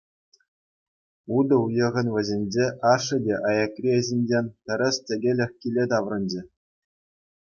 Утӑ 1.41 1.55
уйӑхӗн 1.65 2.07
вӗҫӗнче 2.15 2.65
ашшӗ 2.91 3.17
те 3.27 3.35
аякри 3.49 3.89
ӗҫӗнчен 3.99 4.45
тӗрӗс-тӗкелех 4.71 5.51
киле 5.67 5.83
таврӑнчӗ. 5.93 6.41